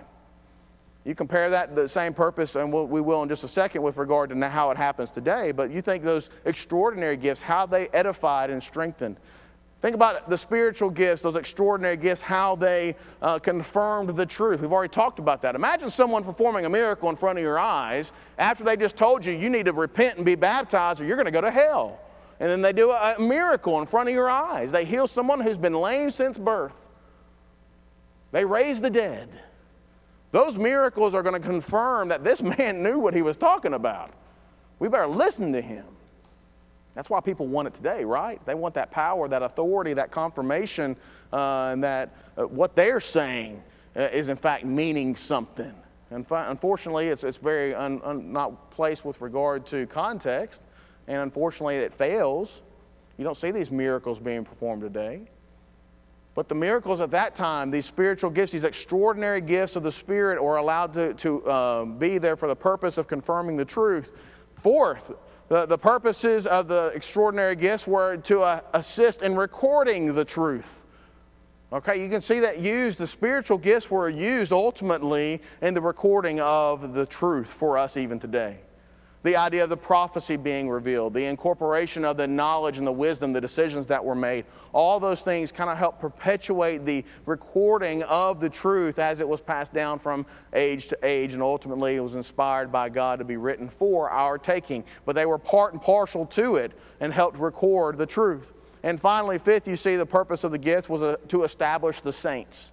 [1.04, 4.30] You compare that the same purpose, and we will in just a second with regard
[4.30, 5.52] to how it happens today.
[5.52, 9.18] But you think those extraordinary gifts, how they edified and strengthened
[9.82, 14.62] Think about the spiritual gifts, those extraordinary gifts, how they uh, confirmed the truth.
[14.62, 15.56] We've already talked about that.
[15.56, 19.34] Imagine someone performing a miracle in front of your eyes after they just told you
[19.34, 22.00] you need to repent and be baptized or you're going to go to hell.
[22.40, 24.72] And then they do a, a miracle in front of your eyes.
[24.72, 26.90] They heal someone who's been lame since birth,
[28.32, 29.30] they raise the dead.
[30.32, 34.12] Those miracles are going to confirm that this man knew what he was talking about.
[34.80, 35.86] We better listen to him.
[36.96, 38.44] That's why people want it today, right?
[38.46, 40.98] They want that power, that authority, that confirmation,
[41.32, 43.64] uh, and that uh, what they're saying
[43.96, 45.74] uh, is in fact meaning something.
[46.10, 50.64] And fi- unfortunately, it's, it's very un, un, not placed with regard to context,
[51.08, 52.62] and unfortunately, it fails.
[53.18, 55.22] You don't see these miracles being performed today.
[56.34, 60.42] But the miracles at that time, these spiritual gifts, these extraordinary gifts of the Spirit,
[60.42, 64.18] were allowed to, to uh, be there for the purpose of confirming the truth.
[64.54, 65.12] Fourth,
[65.52, 70.86] the, the purposes of the extraordinary gifts were to uh, assist in recording the truth.
[71.74, 76.40] Okay, you can see that used, the spiritual gifts were used ultimately in the recording
[76.40, 78.60] of the truth for us even today
[79.24, 83.34] the idea of the prophecy being revealed, the incorporation of the knowledge and the wisdom,
[83.34, 84.46] the decisions that were made.
[84.74, 89.40] All those things kind of help perpetuate the recording of the truth as it was
[89.40, 93.38] passed down from age to age, and ultimately it was inspired by God to be
[93.38, 94.84] written for our taking.
[95.06, 98.54] But they were part and partial to it and helped record the truth.
[98.84, 102.12] And finally, fifth, you see the purpose of the gifts was a, to establish the
[102.12, 102.71] saints.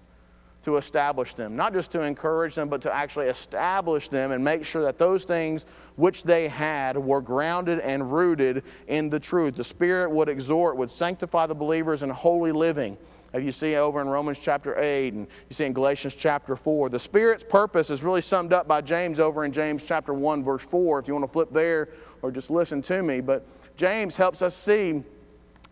[0.69, 1.55] To establish them.
[1.55, 5.25] Not just to encourage them, but to actually establish them and make sure that those
[5.25, 9.55] things which they had were grounded and rooted in the truth.
[9.55, 12.97] The Spirit would exhort, would sanctify the believers in holy living.
[13.33, 16.89] As you see over in Romans chapter 8 and you see in Galatians chapter 4.
[16.89, 20.63] The Spirit's purpose is really summed up by James over in James chapter 1, verse
[20.63, 21.89] 4, if you want to flip there
[22.21, 23.21] or just listen to me.
[23.21, 25.03] But James helps us see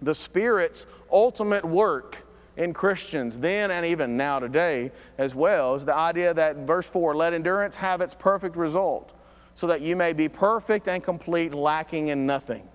[0.01, 2.26] the Spirit's ultimate work
[2.57, 7.15] in Christians then and even now today as well is the idea that verse 4
[7.15, 9.13] let endurance have its perfect result
[9.55, 12.67] so that you may be perfect and complete, lacking in nothing.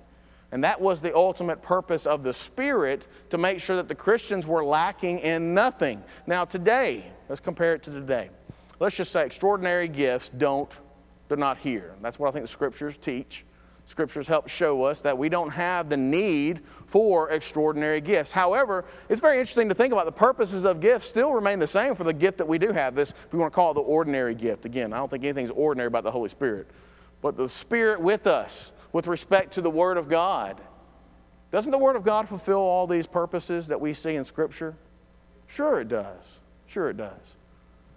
[0.50, 4.48] And that was the ultimate purpose of the Spirit to make sure that the Christians
[4.48, 6.02] were lacking in nothing.
[6.26, 8.30] Now, today, let's compare it to today.
[8.80, 10.70] Let's just say extraordinary gifts don't,
[11.28, 11.94] they're not here.
[12.02, 13.44] That's what I think the scriptures teach.
[13.86, 18.32] Scriptures help show us that we don't have the need for extraordinary gifts.
[18.32, 21.94] However, it's very interesting to think about the purposes of gifts still remain the same
[21.94, 22.94] for the gift that we do have.
[22.94, 24.64] This, if we want to call it the ordinary gift.
[24.64, 26.68] Again, I don't think anything's ordinary about the Holy Spirit.
[27.20, 30.60] But the Spirit with us with respect to the Word of God.
[31.50, 34.74] Doesn't the Word of God fulfill all these purposes that we see in Scripture?
[35.46, 36.40] Sure, it does.
[36.66, 37.36] Sure, it does.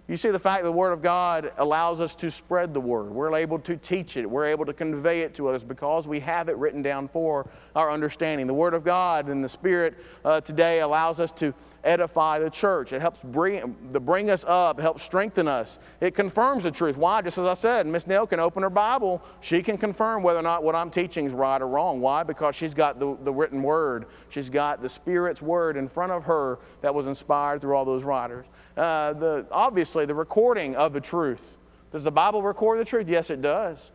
[0.08, 3.10] You see, the fact that the Word of God allows us to spread the Word.
[3.10, 4.24] We're able to teach it.
[4.24, 7.90] We're able to convey it to others because we have it written down for our
[7.90, 8.46] understanding.
[8.46, 11.52] The Word of God and the Spirit uh, today allows us to
[11.86, 12.92] edify the church.
[12.92, 15.78] It helps bring, bring us up, it helps strengthen us.
[16.00, 16.96] It confirms the truth.
[16.96, 17.22] Why?
[17.22, 19.22] Just as I said, Miss Neal can open her Bible.
[19.40, 22.00] She can confirm whether or not what I'm teaching is right or wrong.
[22.00, 22.22] Why?
[22.22, 24.06] Because she's got the, the written Word.
[24.28, 28.04] She's got the Spirit's Word in front of her that was inspired through all those
[28.04, 28.46] writers.
[28.76, 31.56] Uh, the, obviously, the recording of the truth.
[31.92, 33.08] Does the Bible record the truth?
[33.08, 33.92] Yes, it does.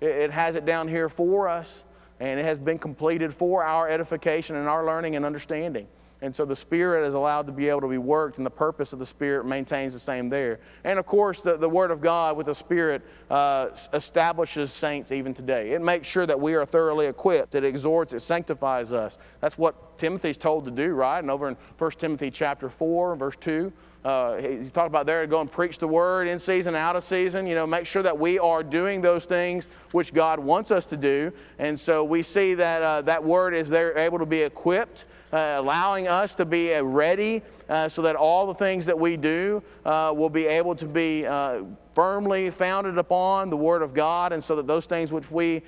[0.00, 1.84] It, it has it down here for us,
[2.20, 5.86] and it has been completed for our edification and our learning and understanding.
[6.22, 8.92] And so the Spirit is allowed to be able to be worked, and the purpose
[8.92, 10.60] of the Spirit maintains the same there.
[10.84, 15.34] And of course, the, the Word of God with the Spirit uh, establishes saints even
[15.34, 15.72] today.
[15.72, 19.18] It makes sure that we are thoroughly equipped, it exhorts, it sanctifies us.
[19.40, 21.18] That's what Timothy's told to do, right?
[21.18, 23.72] And over in 1 Timothy chapter 4, verse 2.
[24.04, 27.04] Uh, he's talked about there to go and preach the word in season, out of
[27.04, 27.46] season.
[27.46, 30.96] You know, make sure that we are doing those things which God wants us to
[30.96, 31.32] do.
[31.60, 35.54] And so we see that uh, that word is there able to be equipped uh,
[35.56, 39.62] allowing us to be uh, ready uh, so that all the things that we do
[39.84, 41.62] uh, will be able to be uh,
[41.94, 45.62] firmly founded upon the Word of God, and so that those things which we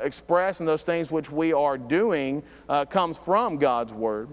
[0.00, 2.42] express and those things which we are doing
[2.88, 4.28] comes from God's Word.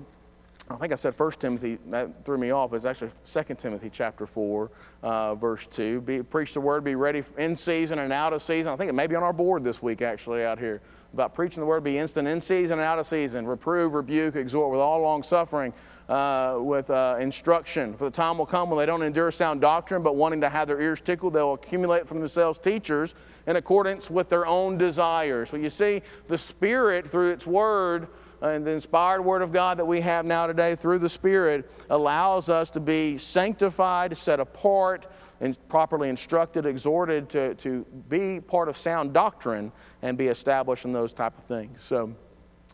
[0.70, 2.74] I think I said 1 Timothy, that threw me off.
[2.74, 4.72] It's actually 2 Timothy chapter 4,
[5.04, 6.02] uh, verse 2.
[6.02, 8.72] Be, preach the word, be ready in season and out of season.
[8.72, 10.82] I think it may be on our board this week, actually, out here
[11.14, 14.72] about preaching the word, be instant in season and out of season, reprove, rebuke, exhort
[14.72, 15.74] with all long suffering,
[16.08, 17.94] uh, with uh, instruction.
[17.94, 20.68] For the time will come when they don't endure sound doctrine, but wanting to have
[20.68, 23.16] their ears tickled, they'll accumulate for themselves teachers
[23.48, 25.50] in accordance with their own desires.
[25.50, 28.08] So you see, the Spirit, through its word,
[28.42, 31.70] uh, and the inspired Word of God that we have now today through the Spirit
[31.90, 35.08] allows us to be sanctified, set apart,
[35.42, 39.72] and properly instructed, exhorted to, to be part of sound doctrine
[40.04, 41.82] and be established in those type of things.
[41.82, 42.14] So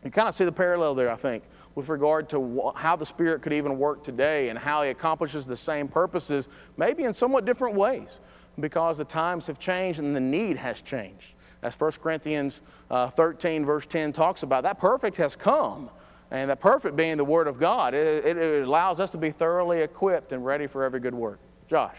[0.03, 1.43] you kind of see the parallel there, I think,
[1.75, 5.55] with regard to how the Spirit could even work today and how He accomplishes the
[5.55, 8.19] same purposes, maybe in somewhat different ways,
[8.59, 11.35] because the times have changed and the need has changed.
[11.63, 15.89] As 1 Corinthians uh, 13, verse 10 talks about, that perfect has come.
[16.29, 19.79] And that perfect being the Word of God, it, it allows us to be thoroughly
[19.81, 21.39] equipped and ready for every good work.
[21.69, 21.97] Josh.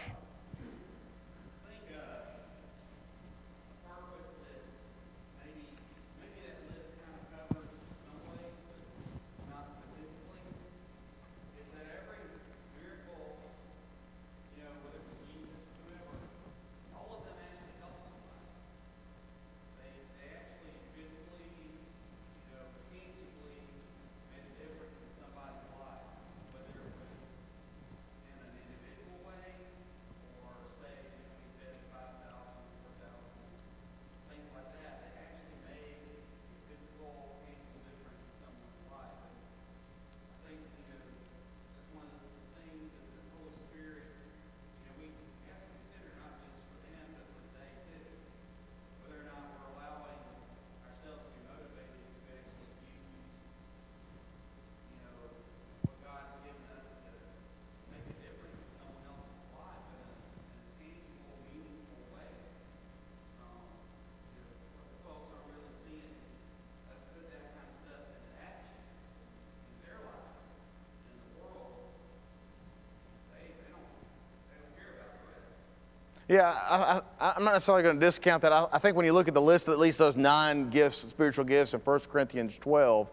[76.29, 78.53] Yeah, I, am not necessarily going to discount that.
[78.53, 80.99] I, I, think when you look at the list of at least those nine gifts,
[80.99, 83.09] spiritual gifts in 1 Corinthians 12,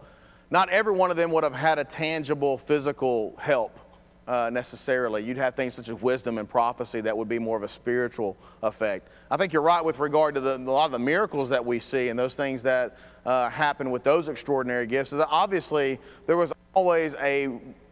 [0.50, 3.80] not every one of them would have had a tangible physical help
[4.28, 5.24] uh, necessarily.
[5.24, 8.36] You'd have things such as wisdom and prophecy that would be more of a spiritual
[8.62, 9.08] effect.
[9.30, 11.80] I think you're right with regard to the, a lot of the miracles that we
[11.80, 15.14] see and those things that uh, happen with those extraordinary gifts.
[15.14, 17.44] Obviously, there was always a,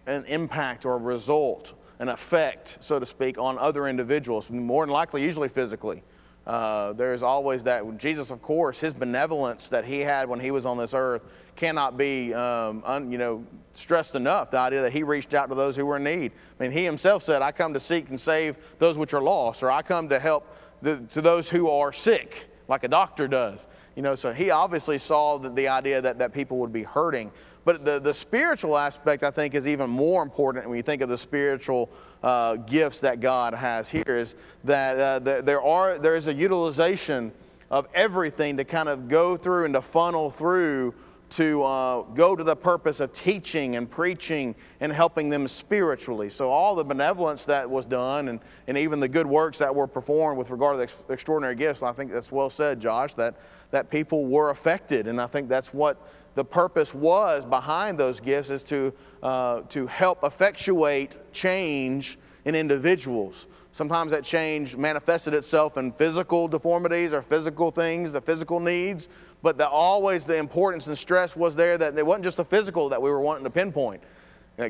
[0.07, 1.73] an impact or a result,
[2.05, 6.03] an effect, so to speak, on other individuals, more than likely, usually physically.
[6.47, 7.83] Uh, there's always that.
[7.97, 11.23] Jesus, of course, his benevolence that he had when he was on this earth
[11.57, 13.43] cannot be, um, un, you know,
[13.73, 14.51] stressed enough.
[14.51, 16.33] The idea that he reached out to those who were in need.
[16.61, 19.63] I mean, he himself said, "I come to seek and save those which are lost,"
[19.63, 20.47] or "I come to help
[20.83, 23.67] the, to those who are sick," like a doctor does.
[23.97, 27.31] You know, so he obviously saw the, the idea that, that people would be hurting.
[27.65, 31.09] But the, the spiritual aspect, I think, is even more important when you think of
[31.09, 31.91] the spiritual
[32.23, 34.05] uh, gifts that God has here.
[34.07, 34.35] Is
[34.65, 37.33] that uh, there are there is a utilization
[37.71, 40.95] of everything to kind of go through and to funnel through
[41.31, 46.31] to uh, go to the purpose of teaching and preaching and helping them spiritually.
[46.31, 49.89] So, all the benevolence that was done and, and even the good works that were
[49.89, 53.35] performed with regard to the ex- extraordinary gifts, I think that's well said, Josh, that,
[53.75, 55.09] that people were affected.
[55.09, 56.01] And I think that's what
[56.37, 63.49] the purpose was behind those gifts is to, uh, to help effectuate change in individuals.
[63.73, 69.09] Sometimes that change manifested itself in physical deformities or physical things, the physical needs,
[69.43, 72.89] but the, always the importance and stress was there that it wasn't just the physical
[72.89, 74.01] that we were wanting to pinpoint.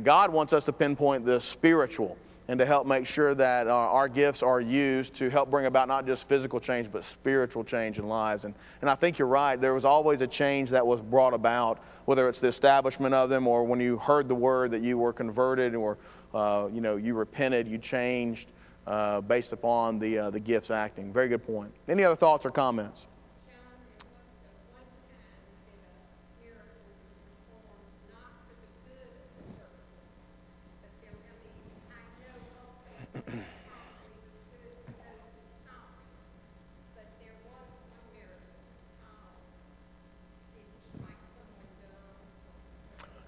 [0.03, 2.17] God wants us to pinpoint the spiritual
[2.49, 5.89] and to help make sure that uh, our gifts are used to help bring about
[5.89, 8.45] not just physical change, but spiritual change in lives.
[8.45, 9.59] And, and I think you're right.
[9.59, 13.47] There was always a change that was brought about, whether it's the establishment of them
[13.47, 15.97] or when you heard the word that you were converted or
[16.35, 18.51] uh, you know you repented, you changed
[18.87, 21.13] uh, based upon the, uh, the gifts acting.
[21.13, 21.73] Very good point.
[21.89, 23.07] Any other thoughts or comments?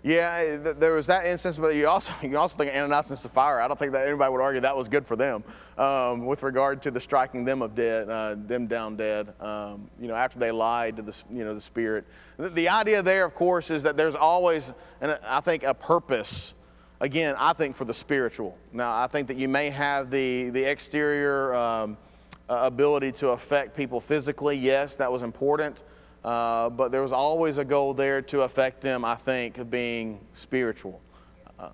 [0.07, 3.65] Yeah, there was that instance, but you also you also think of Ananias and Sapphira.
[3.65, 5.43] I don't think that anybody would argue that was good for them
[5.77, 9.35] um, with regard to the striking them of dead, uh, them down dead.
[9.41, 12.05] Um, you know, after they lied to the you know the spirit.
[12.37, 16.55] The, the, idea there, of course, is that there's always, and I think, a purpose.
[17.01, 18.57] Again, I think for the spiritual.
[18.73, 21.97] Now, I think that you may have the the exterior um,
[22.49, 24.57] ability to affect people physically.
[24.57, 25.83] Yes, that was important.
[26.27, 30.19] Uh, but there was always a goal there to affect them, I think, of being
[30.35, 31.01] spiritual.
[31.57, 31.69] Uh,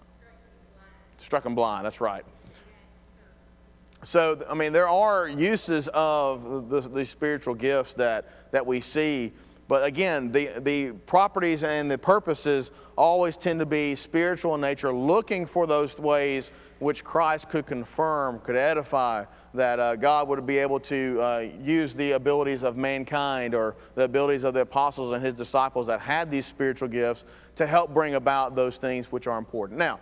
[1.17, 2.23] struck them blind, that's right.
[4.05, 9.33] So, I mean, there are uses of the, the spiritual gifts that, that we see,
[9.73, 14.93] but again, the, the properties and the purposes always tend to be spiritual in nature,
[14.93, 20.59] looking for those ways which Christ could confirm, could edify, that uh, God would be
[20.59, 25.25] able to uh, use the abilities of mankind or the abilities of the apostles and
[25.25, 29.39] his disciples that had these spiritual gifts to help bring about those things which are
[29.39, 29.79] important.
[29.79, 30.01] Now,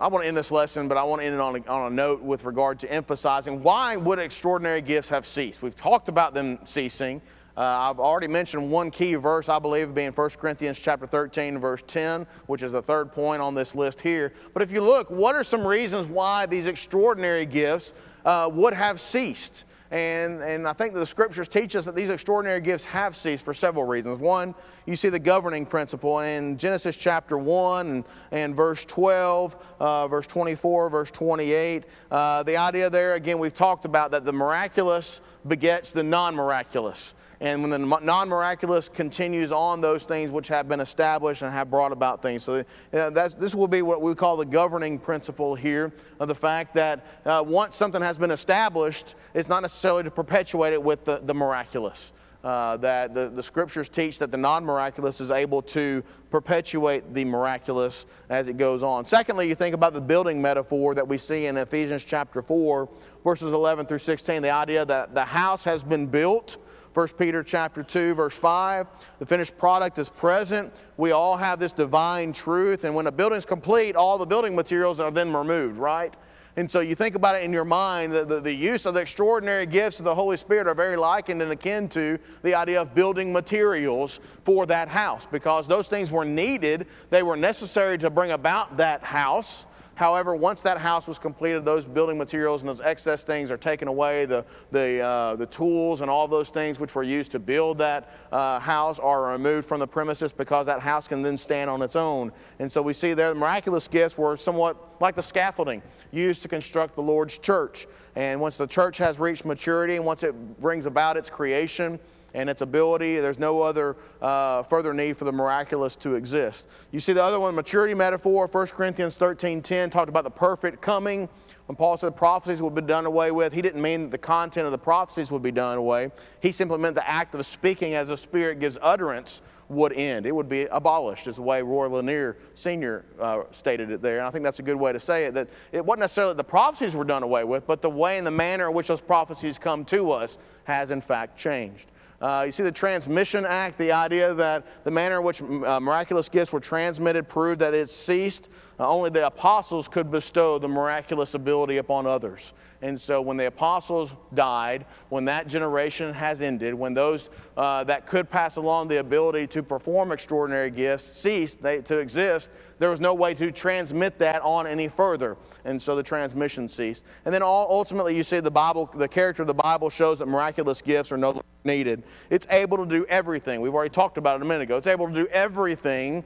[0.00, 1.92] I want to end this lesson, but I want to end it on a, on
[1.92, 5.62] a note with regard to emphasizing why would extraordinary gifts have ceased?
[5.62, 7.22] We've talked about them ceasing.
[7.56, 11.82] Uh, I've already mentioned one key verse, I believe, being 1 Corinthians chapter 13, verse
[11.86, 14.32] 10, which is the third point on this list here.
[14.54, 17.92] But if you look, what are some reasons why these extraordinary gifts
[18.24, 19.64] uh, would have ceased.
[19.90, 23.52] And, and I think the scriptures teach us that these extraordinary gifts have ceased for
[23.52, 24.20] several reasons.
[24.20, 24.54] One,
[24.86, 30.28] you see the governing principle in Genesis chapter 1 and, and verse 12, uh, verse
[30.28, 31.86] 24, verse 28.
[32.08, 37.14] Uh, the idea there, again, we've talked about that the miraculous begets the non miraculous.
[37.40, 41.70] And when the non miraculous continues on those things which have been established and have
[41.70, 42.44] brought about things.
[42.44, 47.06] So this will be what we call the governing principle here of the fact that
[47.24, 51.34] uh, once something has been established, it's not necessarily to perpetuate it with the, the
[51.34, 52.12] miraculous.
[52.42, 57.22] Uh, that the, the scriptures teach that the non miraculous is able to perpetuate the
[57.22, 59.04] miraculous as it goes on.
[59.04, 62.88] Secondly, you think about the building metaphor that we see in Ephesians chapter 4,
[63.24, 66.56] verses 11 through 16, the idea that the house has been built
[66.92, 68.86] 1 Peter chapter 2 verse 5,
[69.18, 70.72] the finished product is present.
[70.96, 74.56] We all have this divine truth and when a building is complete, all the building
[74.56, 76.14] materials are then removed, right?
[76.56, 79.00] And so you think about it in your mind, the, the, the, use of the
[79.00, 82.94] extraordinary gifts of the Holy Spirit are very likened and akin to the idea of
[82.94, 86.86] building materials for that house because those things were needed.
[87.10, 89.66] They were necessary to bring about that house.
[90.00, 93.86] However, once that house was completed, those building materials and those excess things are taken
[93.86, 94.24] away.
[94.24, 98.10] The, the, uh, the tools and all those things which were used to build that
[98.32, 101.96] uh, house are removed from the premises because that house can then stand on its
[101.96, 102.32] own.
[102.60, 105.82] And so we see there the miraculous gifts were somewhat like the scaffolding
[106.12, 107.86] used to construct the Lord's church.
[108.16, 112.00] And once the church has reached maturity and once it brings about its creation,
[112.34, 113.16] and its ability.
[113.16, 116.68] There's no other uh, further need for the miraculous to exist.
[116.90, 120.80] You see the other one, maturity metaphor, 1 Corinthians 13 10 talked about the perfect
[120.80, 121.28] coming.
[121.66, 124.66] When Paul said prophecies would be done away with, he didn't mean that the content
[124.66, 126.10] of the prophecies would be done away.
[126.40, 130.26] He simply meant the act of speaking as the Spirit gives utterance would end.
[130.26, 133.04] It would be abolished, is the way Roy Lanier Sr.
[133.20, 134.18] Uh, stated it there.
[134.18, 136.38] And I think that's a good way to say it, that it wasn't necessarily that
[136.38, 139.00] the prophecies were done away with, but the way and the manner in which those
[139.00, 141.86] prophecies come to us has in fact changed.
[142.20, 146.28] Uh, you see the transmission act, the idea that the manner in which uh, miraculous
[146.28, 148.50] gifts were transmitted proved that it ceased.
[148.78, 152.52] Uh, only the apostles could bestow the miraculous ability upon others.
[152.82, 158.06] And so when the apostles died, when that generation has ended, when those uh, that
[158.06, 163.00] could pass along the ability to perform extraordinary gifts ceased they, to exist, there was
[163.00, 165.36] no way to transmit that on any further.
[165.66, 167.04] And so the transmission ceased.
[167.26, 170.26] And then all, ultimately, you see the Bible, the character of the Bible shows that
[170.26, 172.04] miraculous gifts are no longer needed.
[172.30, 173.60] It's able to do everything.
[173.60, 174.78] We've already talked about it a minute ago.
[174.78, 176.24] It's able to do everything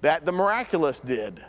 [0.00, 1.44] that the miraculous did.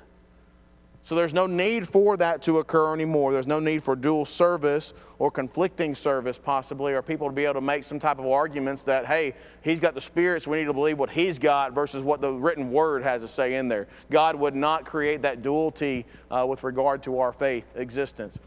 [1.03, 3.33] So there's no need for that to occur anymore.
[3.33, 7.55] There's no need for dual service or conflicting service, possibly, or people to be able
[7.55, 9.33] to make some type of arguments that, hey,
[9.63, 12.31] he's got the Spirit, so we need to believe what he's got versus what the
[12.31, 13.87] written word has to say in there.
[14.11, 18.37] God would not create that duality uh, with regard to our faith existence.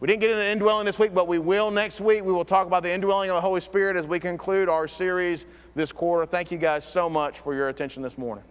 [0.00, 2.24] We didn't get into indwelling this week, but we will next week.
[2.24, 5.46] We will talk about the indwelling of the Holy Spirit as we conclude our series
[5.74, 6.26] this quarter.
[6.26, 8.42] Thank you guys so much for your attention this morning.